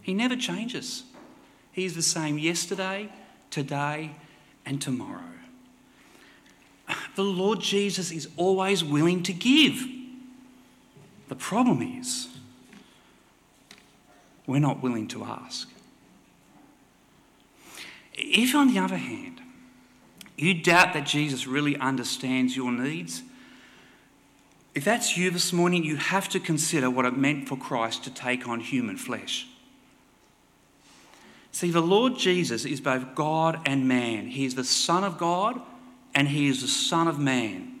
He 0.00 0.14
never 0.14 0.36
changes. 0.36 1.02
He 1.72 1.84
is 1.84 1.94
the 1.94 2.02
same 2.02 2.38
yesterday, 2.38 3.10
today, 3.50 4.12
and 4.64 4.80
tomorrow. 4.80 5.22
The 7.16 7.24
Lord 7.24 7.60
Jesus 7.60 8.10
is 8.10 8.28
always 8.36 8.84
willing 8.84 9.22
to 9.24 9.32
give. 9.32 9.84
The 11.28 11.34
problem 11.34 11.82
is, 11.82 12.28
we're 14.46 14.60
not 14.60 14.82
willing 14.82 15.08
to 15.08 15.24
ask. 15.24 15.68
If, 18.14 18.54
on 18.54 18.72
the 18.72 18.78
other 18.78 18.96
hand, 18.96 19.37
you 20.40 20.54
doubt 20.54 20.94
that 20.94 21.06
Jesus 21.06 21.46
really 21.46 21.76
understands 21.76 22.56
your 22.56 22.72
needs, 22.72 23.22
if 24.74 24.84
that's 24.84 25.16
you 25.16 25.30
this 25.30 25.52
morning, 25.52 25.82
you 25.82 25.96
have 25.96 26.28
to 26.28 26.38
consider 26.38 26.88
what 26.88 27.04
it 27.04 27.16
meant 27.16 27.48
for 27.48 27.56
Christ 27.56 28.04
to 28.04 28.10
take 28.10 28.46
on 28.46 28.60
human 28.60 28.96
flesh. 28.96 29.48
See, 31.50 31.70
the 31.70 31.80
Lord 31.80 32.16
Jesus 32.16 32.64
is 32.64 32.80
both 32.80 33.16
God 33.16 33.60
and 33.66 33.88
man. 33.88 34.28
He 34.28 34.44
is 34.44 34.54
the 34.54 34.62
Son 34.62 35.02
of 35.02 35.18
God 35.18 35.60
and 36.14 36.28
He 36.28 36.46
is 36.46 36.62
the 36.62 36.68
Son 36.68 37.08
of 37.08 37.18
man. 37.18 37.80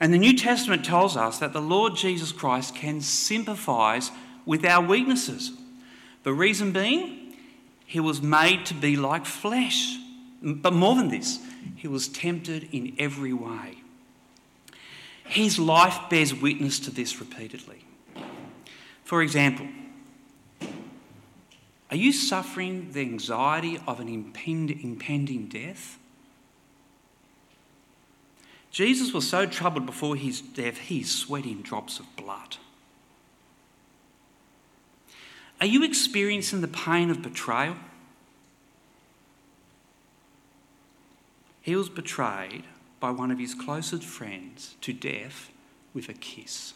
And 0.00 0.12
the 0.12 0.18
New 0.18 0.36
Testament 0.36 0.84
tells 0.84 1.16
us 1.16 1.38
that 1.38 1.52
the 1.52 1.60
Lord 1.60 1.94
Jesus 1.94 2.32
Christ 2.32 2.74
can 2.74 3.00
sympathize 3.00 4.10
with 4.44 4.64
our 4.64 4.84
weaknesses. 4.84 5.52
The 6.22 6.32
reason 6.32 6.72
being, 6.72 7.36
he 7.84 8.00
was 8.00 8.20
made 8.20 8.66
to 8.66 8.74
be 8.74 8.96
like 8.96 9.26
flesh. 9.26 9.96
But 10.40 10.72
more 10.72 10.94
than 10.94 11.08
this, 11.08 11.40
he 11.76 11.88
was 11.88 12.08
tempted 12.08 12.68
in 12.72 12.94
every 12.98 13.32
way. 13.32 13.78
His 15.24 15.58
life 15.58 15.98
bears 16.08 16.34
witness 16.34 16.78
to 16.80 16.90
this 16.90 17.20
repeatedly. 17.20 17.84
For 19.04 19.22
example, 19.22 19.66
are 21.90 21.96
you 21.96 22.12
suffering 22.12 22.92
the 22.92 23.00
anxiety 23.00 23.78
of 23.86 24.00
an 24.00 24.08
impending 24.08 25.46
death? 25.46 25.98
Jesus 28.70 29.12
was 29.12 29.28
so 29.28 29.46
troubled 29.46 29.86
before 29.86 30.14
his 30.14 30.40
death, 30.40 30.76
he's 30.76 31.10
sweating 31.10 31.62
drops 31.62 31.98
of 31.98 32.16
blood. 32.16 32.58
Are 35.60 35.66
you 35.66 35.82
experiencing 35.82 36.60
the 36.60 36.68
pain 36.68 37.10
of 37.10 37.22
betrayal? 37.22 37.76
He 41.68 41.76
was 41.76 41.90
betrayed 41.90 42.64
by 42.98 43.10
one 43.10 43.30
of 43.30 43.38
his 43.38 43.52
closest 43.52 44.02
friends 44.02 44.76
to 44.80 44.94
death 44.94 45.50
with 45.92 46.08
a 46.08 46.14
kiss. 46.14 46.72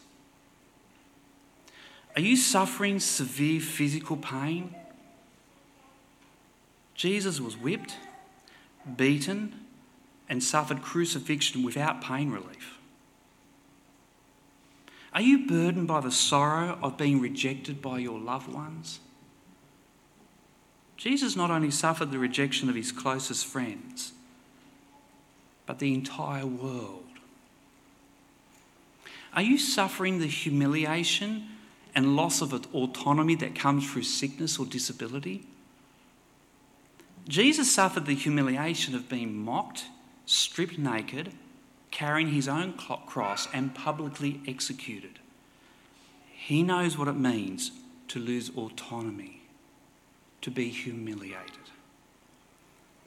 Are 2.15 2.21
you 2.21 2.37
suffering 2.37 2.99
severe 2.99 3.59
physical 3.59 4.17
pain? 4.17 4.75
Jesus 6.93 7.39
was 7.39 7.57
whipped, 7.57 7.95
beaten, 8.95 9.61
and 10.29 10.43
suffered 10.43 10.83
crucifixion 10.83 11.63
without 11.63 12.03
pain 12.03 12.29
relief. 12.29 12.77
Are 15.11 15.23
you 15.23 15.47
burdened 15.47 15.87
by 15.87 16.01
the 16.01 16.11
sorrow 16.11 16.77
of 16.83 16.97
being 16.97 17.19
rejected 17.19 17.81
by 17.81 17.97
your 17.97 18.19
loved 18.19 18.53
ones? 18.53 18.99
Jesus 20.97 21.35
not 21.35 21.49
only 21.49 21.71
suffered 21.71 22.11
the 22.11 22.19
rejection 22.19 22.69
of 22.69 22.75
his 22.75 22.91
closest 22.91 23.47
friends, 23.47 24.13
but 25.65 25.79
the 25.79 25.93
entire 25.93 26.45
world. 26.45 27.05
Are 29.33 29.41
you 29.41 29.57
suffering 29.57 30.19
the 30.19 30.27
humiliation 30.27 31.47
and 31.95 32.15
loss 32.15 32.41
of 32.41 32.53
autonomy 32.53 33.35
that 33.35 33.55
comes 33.55 33.89
through 33.89 34.03
sickness 34.03 34.59
or 34.59 34.65
disability? 34.65 35.45
Jesus 37.27 37.73
suffered 37.73 38.05
the 38.05 38.15
humiliation 38.15 38.95
of 38.95 39.09
being 39.09 39.35
mocked, 39.35 39.85
stripped 40.25 40.77
naked, 40.77 41.31
carrying 41.89 42.29
his 42.29 42.47
own 42.47 42.73
cross, 42.73 43.47
and 43.53 43.73
publicly 43.73 44.41
executed. 44.47 45.19
He 46.31 46.63
knows 46.63 46.97
what 46.97 47.07
it 47.07 47.13
means 47.13 47.71
to 48.09 48.19
lose 48.19 48.51
autonomy, 48.55 49.41
to 50.41 50.51
be 50.51 50.69
humiliated. 50.69 51.71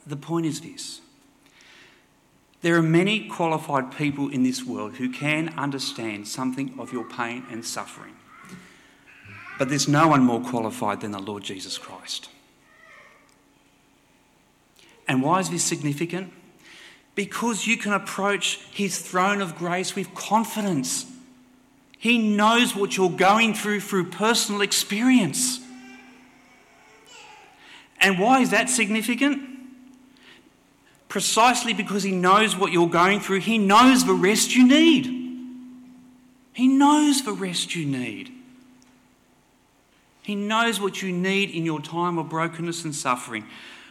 The 0.06 0.16
point 0.16 0.46
is 0.46 0.60
this 0.62 1.02
there 2.66 2.75
are 2.75 2.82
many 2.82 3.28
qualified 3.28 3.92
people 3.96 4.28
in 4.28 4.42
this 4.42 4.64
world 4.64 4.96
who 4.96 5.08
can 5.08 5.50
understand 5.50 6.26
something 6.26 6.75
of 6.80 6.92
your 6.92 7.04
pain 7.04 7.44
and 7.49 7.64
suffering. 7.64 8.16
But 9.56 9.68
there's 9.68 9.87
no 9.87 10.08
one 10.08 10.25
more 10.25 10.40
qualified 10.40 11.00
than 11.00 11.12
the 11.12 11.20
Lord 11.20 11.44
Jesus 11.44 11.78
Christ. 11.78 12.28
And 15.06 15.23
why 15.23 15.38
is 15.38 15.49
this 15.49 15.62
significant? 15.62 16.32
Because 17.14 17.68
you 17.68 17.76
can 17.76 17.92
approach 17.92 18.58
his 18.73 18.99
throne 18.99 19.40
of 19.40 19.54
grace 19.54 19.94
with 19.94 20.12
confidence. 20.16 21.06
He 21.96 22.18
knows 22.18 22.75
what 22.75 22.96
you're 22.96 23.11
going 23.11 23.54
through 23.54 23.78
through 23.78 24.11
personal 24.11 24.61
experience. 24.61 25.61
And 28.00 28.18
why 28.18 28.40
is 28.40 28.50
that 28.50 28.68
significant? 28.68 29.46
Precisely 31.16 31.73
because 31.73 32.02
he 32.02 32.12
knows 32.12 32.58
what 32.58 32.73
you're 32.73 32.90
going 32.90 33.20
through, 33.20 33.40
he 33.40 33.56
knows 33.56 34.04
the 34.04 34.12
rest 34.12 34.54
you 34.54 34.68
need. 34.68 35.06
He 36.52 36.68
knows 36.68 37.25
the 37.25 37.32
rest 37.32 37.75
you 37.75 37.87
need. 37.87 38.30
He 40.20 40.35
knows 40.35 40.78
what 40.78 41.00
you 41.00 41.11
need 41.12 41.49
in 41.49 41.64
your 41.64 41.80
time 41.80 42.18
of 42.18 42.28
brokenness 42.28 42.85
and 42.85 42.94
suffering. 42.94 43.46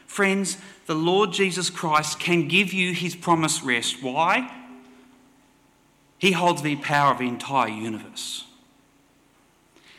Friends, 0.06 0.60
the 0.86 0.94
Lord 0.94 1.34
Jesus 1.34 1.72
Christ 1.72 2.20
can 2.20 2.48
give 2.48 2.72
you 2.72 2.94
his 2.94 3.16
promised 3.16 3.64
rest. 3.64 4.04
Why? 4.04 4.56
He 6.20 6.34
holds 6.34 6.62
the 6.62 6.76
power 6.76 7.12
of 7.12 7.18
the 7.18 7.28
entire 7.28 7.70
universe. 7.70 8.46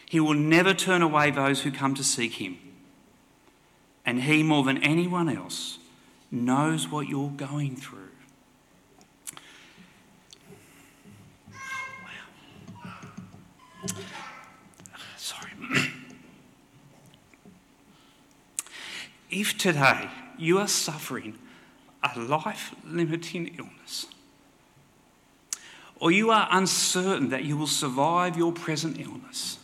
He 0.09 0.21
will 0.21 0.35
never 0.35 0.73
turn 0.73 1.03
away 1.03 1.33
those 1.33 1.63
who 1.63 1.73
come 1.73 1.97
to 1.97 2.05
seek 2.05 2.35
him. 2.35 2.57
And 4.05 4.23
he, 4.23 4.45
more 4.45 4.63
than 4.63 4.81
anyone 4.81 5.29
else, 5.29 5.76
knows 6.31 6.89
what 6.89 7.09
you're 7.09 7.31
going 7.31 7.77
through. 7.77 8.09
Sorry. 15.17 15.51
if 19.31 19.57
today 19.57 20.09
you 20.39 20.59
are 20.59 20.69
suffering 20.69 21.39
a 22.03 22.19
life 22.19 22.75
limiting 22.85 23.55
illness, 23.59 24.07
or 25.99 26.11
you 26.11 26.31
are 26.31 26.49
uncertain 26.51 27.31
that 27.31 27.45
you 27.45 27.57
will 27.57 27.67
survive 27.67 28.37
your 28.37 28.53
present 28.53 29.01
illness, 29.01 29.59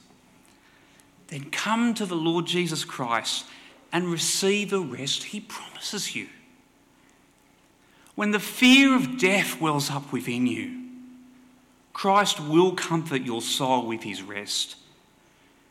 then 1.29 1.51
come 1.51 1.94
to 1.94 2.07
the 2.07 2.16
Lord 2.16 2.46
Jesus 2.46 2.85
Christ 2.85 3.44
and 3.92 4.07
receive 4.07 4.70
the 4.70 4.81
rest 4.81 5.25
he 5.25 5.40
promises 5.40 6.14
you. 6.14 6.29
When 8.22 8.30
the 8.30 8.38
fear 8.38 8.94
of 8.94 9.18
death 9.18 9.61
wells 9.61 9.90
up 9.90 10.12
within 10.12 10.46
you, 10.46 10.90
Christ 11.92 12.38
will 12.38 12.70
comfort 12.70 13.22
your 13.22 13.42
soul 13.42 13.85
with 13.85 14.04
his 14.04 14.22
rest 14.22 14.76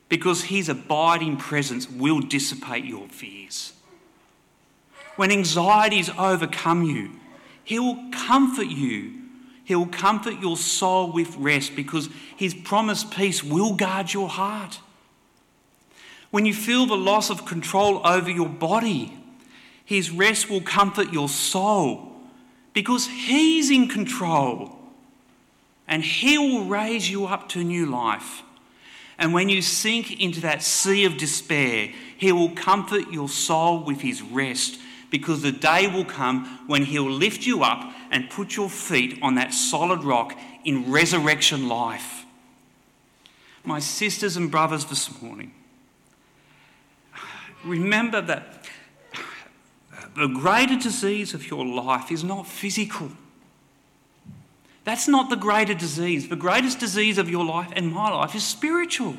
because 0.10 0.44
his 0.44 0.68
abiding 0.68 1.38
presence 1.38 1.90
will 1.90 2.20
dissipate 2.20 2.84
your 2.84 3.08
fears. 3.08 3.72
When 5.16 5.32
anxieties 5.32 6.10
overcome 6.18 6.84
you, 6.84 7.12
He 7.64 7.80
will 7.80 8.10
comfort 8.12 8.68
you. 8.68 9.14
He 9.64 9.74
will 9.74 9.86
comfort 9.86 10.42
your 10.42 10.58
soul 10.58 11.10
with 11.10 11.38
rest 11.38 11.74
because 11.74 12.10
His 12.36 12.54
promised 12.54 13.12
peace 13.12 13.42
will 13.42 13.76
guard 13.76 14.12
your 14.12 14.28
heart. 14.28 14.82
When 16.32 16.46
you 16.46 16.54
feel 16.54 16.86
the 16.86 16.98
loss 16.98 17.30
of 17.30 17.46
control 17.46 18.06
over 18.06 18.30
your 18.30 18.50
body, 18.50 19.18
His 19.86 20.12
rest 20.12 20.50
will 20.50 20.60
comfort 20.60 21.14
your 21.14 21.30
soul 21.30 22.11
because 22.74 23.08
He's 23.08 23.70
in 23.70 23.88
control 23.88 24.78
and 25.88 26.04
He 26.04 26.38
will 26.38 26.66
raise 26.66 27.10
you 27.10 27.26
up 27.26 27.50
to 27.50 27.64
new 27.64 27.86
life. 27.86 28.44
And 29.18 29.34
when 29.34 29.50
you 29.50 29.62
sink 29.62 30.20
into 30.20 30.42
that 30.42 30.64
sea 30.64 31.06
of 31.06 31.18
despair, 31.18 31.92
He 32.18 32.32
will 32.32 32.52
comfort 32.52 33.12
your 33.12 33.30
soul 33.30 33.84
with 33.84 34.02
His 34.02 34.22
rest 34.22 34.80
because 35.10 35.42
the 35.42 35.52
day 35.52 35.88
will 35.88 36.06
come 36.06 36.46
when 36.68 36.84
He'll 36.84 37.12
lift 37.12 37.46
you 37.46 37.64
up 37.64 37.94
and 38.10 38.30
put 38.30 38.56
your 38.56 38.70
feet 38.70 39.20
on 39.22 39.36
that 39.36 39.54
solid 39.54 40.04
rock 40.04 40.38
in 40.64 40.92
resurrection 40.92 41.68
life. 41.68 42.26
My 43.64 43.80
sisters 43.80 44.38
and 44.38 44.50
brothers, 44.50 44.86
this 44.86 45.22
morning, 45.22 45.54
remember 47.64 48.22
that 48.22 48.61
the 50.15 50.28
greater 50.28 50.78
disease 50.78 51.34
of 51.34 51.50
your 51.50 51.65
life 51.65 52.12
is 52.12 52.24
not 52.24 52.47
physical. 52.47 53.12
That's 54.84 55.08
not 55.08 55.30
the 55.30 55.36
greater 55.36 55.74
disease. 55.74 56.28
The 56.28 56.36
greatest 56.36 56.80
disease 56.80 57.17
of 57.17 57.30
your 57.30 57.45
life 57.45 57.71
and 57.76 57.93
my 57.93 58.10
life 58.10 58.36
is 58.36 58.43
spiritual. 58.43 59.15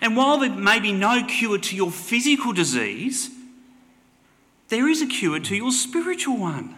And 0.00 0.16
while 0.16 0.38
there 0.38 0.50
may 0.50 0.80
be 0.80 0.92
no 0.92 1.24
cure 1.24 1.58
to 1.58 1.76
your 1.76 1.90
physical 1.90 2.52
disease, 2.52 3.30
there 4.68 4.88
is 4.88 5.02
a 5.02 5.06
cure 5.06 5.40
to 5.40 5.56
your 5.56 5.72
spiritual 5.72 6.38
one. 6.38 6.76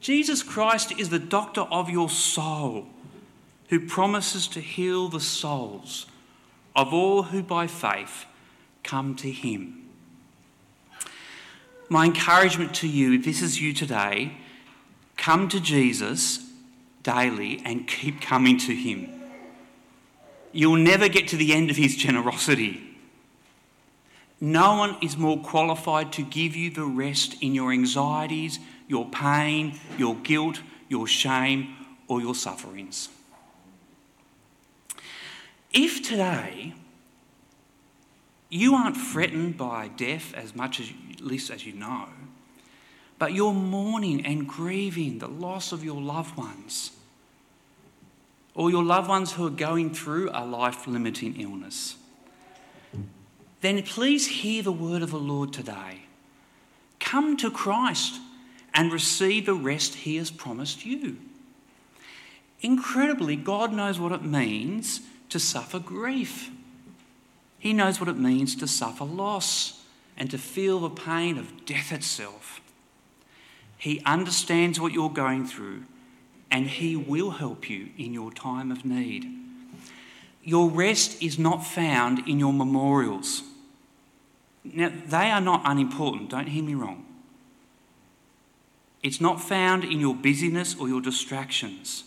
Jesus 0.00 0.42
Christ 0.42 0.98
is 0.98 1.10
the 1.10 1.18
doctor 1.18 1.62
of 1.62 1.90
your 1.90 2.08
soul 2.08 2.86
who 3.68 3.86
promises 3.86 4.48
to 4.48 4.60
heal 4.60 5.08
the 5.08 5.20
souls 5.20 6.06
of 6.74 6.94
all 6.94 7.24
who 7.24 7.42
by 7.42 7.66
faith 7.66 8.24
come 8.82 9.14
to 9.16 9.30
him. 9.30 9.89
My 11.92 12.04
encouragement 12.04 12.72
to 12.76 12.88
you, 12.88 13.14
if 13.14 13.24
this 13.24 13.42
is 13.42 13.60
you 13.60 13.74
today, 13.74 14.36
come 15.16 15.48
to 15.48 15.58
Jesus 15.58 16.48
daily 17.02 17.60
and 17.64 17.88
keep 17.88 18.20
coming 18.20 18.58
to 18.58 18.74
him. 18.74 19.08
You'll 20.52 20.76
never 20.76 21.08
get 21.08 21.26
to 21.28 21.36
the 21.36 21.52
end 21.52 21.68
of 21.68 21.76
his 21.76 21.96
generosity. 21.96 22.80
No 24.40 24.76
one 24.76 24.98
is 25.02 25.16
more 25.16 25.38
qualified 25.38 26.12
to 26.12 26.22
give 26.22 26.54
you 26.54 26.70
the 26.70 26.84
rest 26.84 27.42
in 27.42 27.56
your 27.56 27.72
anxieties, 27.72 28.60
your 28.86 29.10
pain, 29.10 29.80
your 29.98 30.14
guilt, 30.14 30.60
your 30.88 31.08
shame, 31.08 31.74
or 32.06 32.20
your 32.20 32.36
sufferings. 32.36 33.08
If 35.72 36.08
today 36.08 36.72
you 38.48 38.76
aren't 38.76 38.96
threatened 38.96 39.56
by 39.56 39.88
death 39.88 40.32
as 40.34 40.54
much 40.54 40.78
as, 40.78 40.90
least 41.20 41.50
as 41.50 41.66
you 41.66 41.72
know, 41.72 42.06
but 43.18 43.32
you're 43.32 43.52
mourning 43.52 44.24
and 44.24 44.46
grieving 44.48 45.18
the 45.18 45.28
loss 45.28 45.72
of 45.72 45.84
your 45.84 46.00
loved 46.00 46.36
ones, 46.36 46.92
or 48.54 48.70
your 48.70 48.84
loved 48.84 49.08
ones 49.08 49.32
who 49.32 49.46
are 49.46 49.50
going 49.50 49.94
through 49.94 50.30
a 50.32 50.44
life 50.44 50.86
limiting 50.86 51.40
illness 51.40 51.96
then 53.60 53.82
please 53.82 54.26
hear 54.26 54.62
the 54.62 54.72
word 54.72 55.02
of 55.02 55.10
the 55.10 55.18
Lord 55.18 55.52
today. 55.52 56.02
Come 56.98 57.36
to 57.38 57.50
Christ 57.50 58.20
and 58.74 58.92
receive 58.92 59.46
the 59.46 59.54
rest 59.54 59.96
He 59.96 60.16
has 60.16 60.30
promised 60.30 60.86
you. 60.86 61.18
Incredibly, 62.62 63.36
God 63.36 63.72
knows 63.72 63.98
what 63.98 64.12
it 64.12 64.22
means 64.22 65.00
to 65.28 65.38
suffer 65.38 65.78
grief. 65.78 66.50
He 67.58 67.72
knows 67.72 68.00
what 68.00 68.08
it 68.08 68.16
means 68.18 68.54
to 68.56 68.66
suffer 68.66 69.04
loss 69.04 69.79
and 70.20 70.30
to 70.30 70.38
feel 70.38 70.78
the 70.78 70.90
pain 70.90 71.38
of 71.38 71.64
death 71.64 71.90
itself. 71.90 72.60
He 73.78 74.02
understands 74.04 74.78
what 74.78 74.92
you're 74.92 75.10
going 75.10 75.46
through 75.46 75.84
and 76.50 76.66
He 76.66 76.94
will 76.94 77.30
help 77.30 77.70
you 77.70 77.88
in 77.96 78.12
your 78.12 78.30
time 78.30 78.70
of 78.70 78.84
need. 78.84 79.26
Your 80.44 80.68
rest 80.68 81.22
is 81.22 81.38
not 81.38 81.66
found 81.66 82.28
in 82.28 82.38
your 82.38 82.52
memorials. 82.52 83.42
Now, 84.62 84.92
they 85.06 85.30
are 85.30 85.40
not 85.40 85.62
unimportant, 85.64 86.28
don't 86.28 86.48
hear 86.48 86.62
me 86.62 86.74
wrong. 86.74 87.06
It's 89.02 89.20
not 89.20 89.40
found 89.40 89.84
in 89.84 90.00
your 90.00 90.14
busyness 90.14 90.76
or 90.78 90.86
your 90.86 91.00
distractions. 91.00 92.04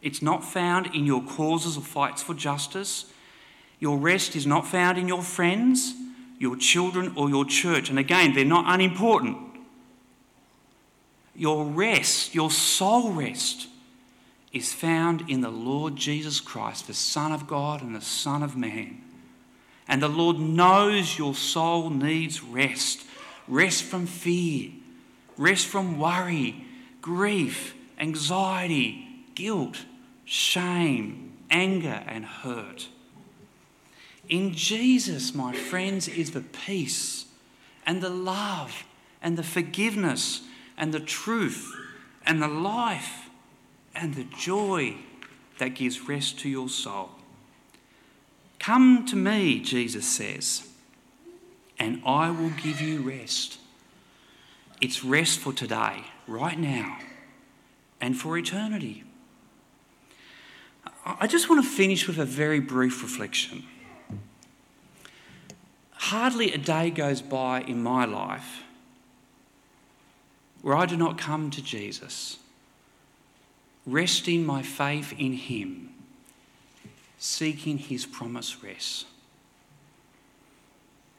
It's 0.00 0.22
not 0.22 0.42
found 0.42 0.94
in 0.94 1.04
your 1.04 1.22
causes 1.22 1.76
or 1.76 1.82
fights 1.82 2.22
for 2.22 2.32
justice. 2.32 3.04
Your 3.78 3.98
rest 3.98 4.34
is 4.34 4.46
not 4.46 4.66
found 4.66 4.96
in 4.96 5.08
your 5.08 5.22
friends, 5.22 5.94
your 6.42 6.56
children, 6.56 7.12
or 7.14 7.30
your 7.30 7.44
church. 7.44 7.88
And 7.88 8.00
again, 8.00 8.34
they're 8.34 8.44
not 8.44 8.64
unimportant. 8.66 9.38
Your 11.36 11.64
rest, 11.64 12.34
your 12.34 12.50
soul 12.50 13.12
rest, 13.12 13.68
is 14.52 14.72
found 14.72 15.30
in 15.30 15.40
the 15.40 15.50
Lord 15.50 15.94
Jesus 15.94 16.40
Christ, 16.40 16.88
the 16.88 16.94
Son 16.94 17.30
of 17.30 17.46
God 17.46 17.80
and 17.80 17.94
the 17.94 18.00
Son 18.00 18.42
of 18.42 18.56
Man. 18.56 19.00
And 19.86 20.02
the 20.02 20.08
Lord 20.08 20.38
knows 20.38 21.16
your 21.16 21.34
soul 21.34 21.90
needs 21.90 22.42
rest 22.42 23.04
rest 23.48 23.84
from 23.84 24.06
fear, 24.06 24.70
rest 25.36 25.66
from 25.66 25.98
worry, 25.98 26.64
grief, 27.00 27.74
anxiety, 27.98 29.24
guilt, 29.34 29.84
shame, 30.24 31.32
anger, 31.50 32.02
and 32.06 32.24
hurt. 32.24 32.88
In 34.32 34.54
Jesus, 34.54 35.34
my 35.34 35.52
friends, 35.52 36.08
is 36.08 36.30
the 36.30 36.40
peace 36.40 37.26
and 37.84 38.00
the 38.00 38.08
love 38.08 38.84
and 39.20 39.36
the 39.36 39.42
forgiveness 39.42 40.40
and 40.78 40.90
the 40.90 41.00
truth 41.00 41.70
and 42.24 42.40
the 42.40 42.48
life 42.48 43.28
and 43.94 44.14
the 44.14 44.24
joy 44.24 44.96
that 45.58 45.74
gives 45.74 46.08
rest 46.08 46.38
to 46.38 46.48
your 46.48 46.70
soul. 46.70 47.10
Come 48.58 49.04
to 49.04 49.16
me, 49.16 49.60
Jesus 49.60 50.06
says, 50.08 50.66
and 51.78 52.00
I 52.06 52.30
will 52.30 52.54
give 52.62 52.80
you 52.80 53.02
rest. 53.02 53.58
It's 54.80 55.04
rest 55.04 55.40
for 55.40 55.52
today, 55.52 56.04
right 56.26 56.58
now, 56.58 56.96
and 58.00 58.16
for 58.16 58.38
eternity. 58.38 59.04
I 61.04 61.26
just 61.26 61.50
want 61.50 61.62
to 61.62 61.70
finish 61.70 62.08
with 62.08 62.16
a 62.16 62.24
very 62.24 62.60
brief 62.60 63.02
reflection. 63.02 63.64
Hardly 66.10 66.52
a 66.52 66.58
day 66.58 66.90
goes 66.90 67.22
by 67.22 67.62
in 67.62 67.82
my 67.82 68.04
life 68.04 68.62
where 70.60 70.76
I 70.76 70.86
do 70.86 70.96
not 70.96 71.18
come 71.18 71.50
to 71.50 71.62
Jesus, 71.62 72.38
resting 73.86 74.44
my 74.46 74.62
faith 74.62 75.12
in 75.18 75.32
Him 75.32 75.92
seeking 77.22 77.78
his 77.78 78.04
promised 78.04 78.64
rest. 78.64 79.06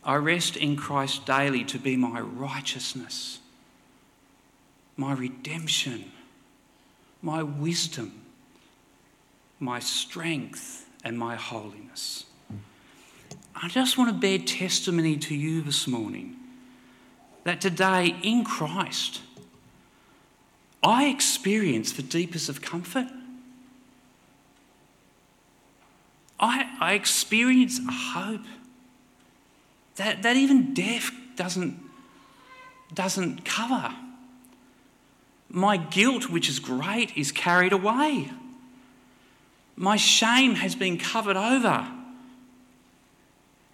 I 0.03 0.15
rest 0.15 0.57
in 0.57 0.75
Christ 0.75 1.25
daily 1.25 1.63
to 1.63 1.79
be 1.79 1.95
my 1.95 2.19
righteousness, 2.19 3.39
my 4.97 5.13
redemption, 5.13 6.11
my 7.21 7.41
wisdom, 7.41 8.21
my 9.61 9.79
strength, 9.79 10.85
and 11.05 11.17
my 11.17 11.37
holiness. 11.37 12.25
I 13.55 13.67
just 13.67 13.97
want 13.97 14.09
to 14.09 14.13
bear 14.15 14.37
testimony 14.39 15.17
to 15.17 15.35
you 15.35 15.61
this 15.61 15.87
morning 15.87 16.35
that 17.43 17.61
today 17.61 18.15
in 18.23 18.43
Christ, 18.43 19.21
I 20.81 21.05
experience 21.05 21.93
the 21.93 22.03
deepest 22.03 22.49
of 22.49 22.61
comfort 22.61 23.07
I, 26.43 26.67
I 26.81 26.93
experience 26.95 27.79
a 27.79 27.91
hope 27.91 28.45
that, 29.95 30.23
that 30.23 30.35
even 30.35 30.73
death 30.73 31.09
doesn't, 31.37 31.79
doesn't 32.93 33.45
cover. 33.45 33.95
My 35.47 35.77
guilt, 35.77 36.29
which 36.29 36.49
is 36.49 36.59
great, 36.59 37.15
is 37.15 37.31
carried 37.31 37.71
away. 37.71 38.29
My 39.77 39.95
shame 39.95 40.55
has 40.55 40.75
been 40.75 40.97
covered 40.97 41.37
over. 41.37 41.87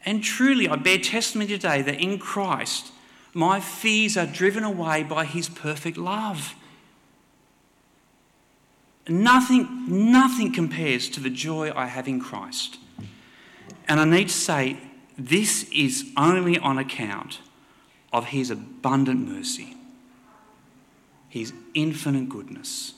And 0.06 0.24
truly, 0.24 0.68
I 0.68 0.76
bear 0.76 0.98
testimony 0.98 1.48
today 1.48 1.82
that 1.82 2.00
in 2.00 2.20
Christ, 2.20 2.92
my 3.34 3.60
fears 3.60 4.18
are 4.18 4.26
driven 4.26 4.64
away 4.64 5.04
by 5.04 5.26
his 5.26 5.50
perfect 5.50 5.98
love. 5.98 6.56
Nothing, 9.08 10.12
nothing 10.12 10.54
compares 10.54 11.10
to 11.10 11.20
the 11.20 11.30
joy 11.30 11.72
I 11.76 11.88
have 11.88 12.08
in 12.08 12.20
Christ. 12.20 12.78
And 13.88 14.00
I 14.00 14.06
need 14.06 14.28
to 14.28 14.34
say, 14.34 14.78
this 15.18 15.68
is 15.72 16.12
only 16.16 16.58
on 16.58 16.78
account 16.78 17.40
of 18.14 18.28
His 18.28 18.50
abundant 18.50 19.28
mercy, 19.28 19.76
His 21.28 21.54
infinite 21.74 22.30
goodness, 22.30 22.94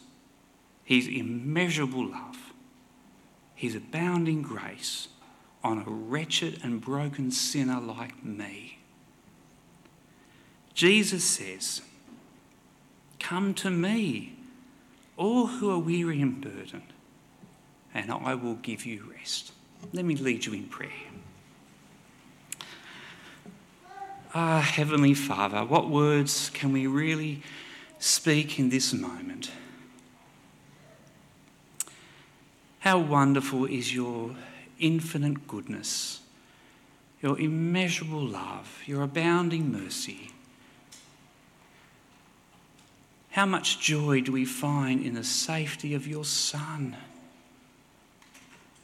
His 0.83 1.07
immeasurable 1.07 2.07
love, 2.07 2.53
His 3.55 3.73
abounding 3.75 4.41
grace 4.41 5.07
on 5.63 5.79
a 5.79 5.89
wretched 5.89 6.59
and 6.63 6.81
broken 6.81 7.31
sinner 7.31 7.79
like 7.79 8.23
me. 8.23 8.79
Jesus 10.73 11.23
says, 11.23 11.81
Come 13.19 13.53
to 13.55 13.69
me 13.69 14.33
all 15.17 15.47
who 15.47 15.69
are 15.69 15.77
weary 15.77 16.21
and 16.21 16.41
burdened, 16.41 16.93
and 17.93 18.11
I 18.11 18.33
will 18.33 18.55
give 18.55 18.85
you 18.85 19.11
rest. 19.15 19.51
Let 19.93 20.05
me 20.05 20.15
lead 20.15 20.45
you 20.45 20.53
in 20.53 20.65
prayer. 20.65 20.89
Ah, 24.33 24.61
Heavenly 24.61 25.13
Father, 25.13 25.65
what 25.65 25.89
words 25.89 26.49
can 26.53 26.71
we 26.71 26.87
really 26.87 27.43
speak 27.99 28.57
in 28.57 28.69
this 28.69 28.93
moment? 28.93 29.51
How 32.79 32.97
wonderful 32.97 33.65
is 33.65 33.93
your 33.93 34.35
infinite 34.81 35.47
goodness, 35.47 36.21
your 37.21 37.39
immeasurable 37.39 38.25
love, 38.25 38.81
your 38.85 39.03
abounding 39.03 39.71
mercy 39.71 40.31
how 43.31 43.45
much 43.45 43.79
joy 43.79 44.19
do 44.21 44.33
we 44.33 44.43
find 44.43 45.05
in 45.05 45.15
the 45.15 45.23
safety 45.23 45.93
of 45.93 46.05
your 46.05 46.25
Son? 46.25 46.97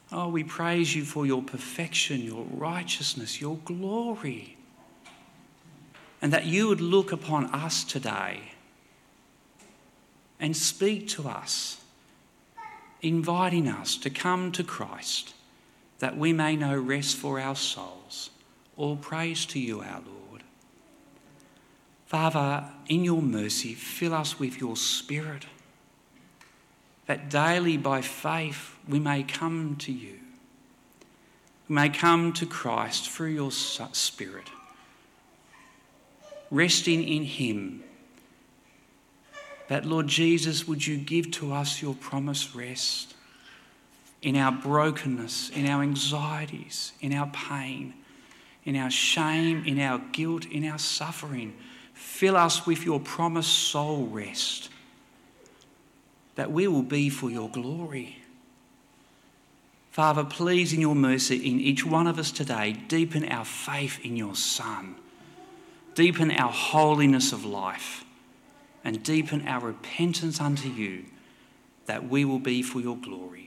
Oh, 0.10 0.30
we 0.30 0.44
praise 0.44 0.96
you 0.96 1.04
for 1.04 1.26
your 1.26 1.42
perfection, 1.42 2.22
your 2.22 2.46
righteousness, 2.46 3.42
your 3.42 3.58
glory. 3.66 4.56
And 6.22 6.32
that 6.32 6.46
you 6.46 6.70
would 6.70 6.80
look 6.80 7.12
upon 7.12 7.48
us 7.48 7.84
today 7.84 8.54
and 10.40 10.56
speak 10.56 11.10
to 11.10 11.28
us, 11.28 11.82
inviting 13.02 13.68
us 13.68 13.98
to 13.98 14.10
come 14.10 14.54
to 14.54 14.64
Christ 14.64 15.34
that 16.00 16.18
we 16.18 16.34
may 16.34 16.56
know 16.56 16.78
rest 16.78 17.16
for 17.16 17.40
our 17.40 17.56
souls. 17.56 18.30
All 18.76 18.96
praise 18.96 19.46
to 19.48 19.60
you, 19.60 19.82
our 19.82 20.02
Lord. 20.06 20.44
Father, 22.06 22.66
in 22.88 23.04
your 23.04 23.22
mercy, 23.22 23.74
fill 23.74 24.14
us 24.14 24.40
with 24.40 24.62
your 24.62 24.76
Spirit, 24.76 25.46
that 27.06 27.30
daily 27.30 27.78
by 27.78 28.02
faith 28.02 28.76
we 28.88 29.00
may 29.00 29.24
come 29.24 29.76
to 29.80 29.92
you. 29.92 30.20
We 31.68 31.76
may 31.76 31.90
come 31.90 32.32
to 32.34 32.46
Christ 32.46 33.10
through 33.10 33.32
your 33.32 33.52
Spirit, 33.52 34.50
resting 36.50 37.04
in 37.04 37.24
Him. 37.24 37.84
That, 39.68 39.84
Lord 39.84 40.08
Jesus, 40.08 40.66
would 40.66 40.88
you 40.88 40.96
give 40.96 41.30
to 41.32 41.52
us 41.52 41.82
your 41.82 41.94
promised 41.96 42.56
rest 42.56 43.16
in 44.22 44.36
our 44.36 44.52
brokenness, 44.52 45.50
in 45.52 45.68
our 45.68 45.82
anxieties, 45.84 46.94
in 47.02 47.14
our 47.14 47.28
pain, 47.28 47.94
in 48.66 48.76
our 48.76 48.90
shame, 48.90 49.64
in 49.66 49.80
our 49.80 50.00
guilt, 50.12 50.46
in 50.46 50.66
our 50.66 50.80
suffering 50.80 51.54
Fill 51.98 52.38
us 52.38 52.68
with 52.68 52.86
your 52.86 53.00
promised 53.00 53.52
soul 53.52 54.06
rest, 54.06 54.70
that 56.36 56.52
we 56.52 56.68
will 56.68 56.84
be 56.84 57.10
for 57.10 57.32
your 57.32 57.50
glory. 57.50 58.20
Father, 59.90 60.24
please, 60.24 60.74
in 60.74 60.80
your 60.80 60.94
mercy, 60.94 61.38
in 61.38 61.60
each 61.60 61.84
one 61.84 62.06
of 62.06 62.20
us 62.20 62.32
today, 62.32 62.74
deepen 62.88 63.28
our 63.28 63.46
faith 63.46 64.00
in 64.06 64.16
your 64.16 64.36
Son, 64.36 64.96
deepen 65.96 66.30
our 66.30 66.52
holiness 66.52 67.34
of 67.34 67.44
life, 67.44 68.06
and 68.84 69.02
deepen 69.02 69.48
our 69.48 69.60
repentance 69.66 70.40
unto 70.40 70.70
you, 70.70 71.06
that 71.88 72.08
we 72.08 72.26
will 72.26 72.38
be 72.38 72.62
for 72.62 72.80
your 72.80 72.98
glory. 72.98 73.47